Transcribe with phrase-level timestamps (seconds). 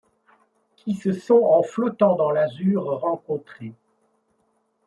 [0.77, 3.73] Qui se sont en flottant dans l'azur rencontrés